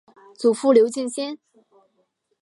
[0.35, 1.37] 祖父刘敬先。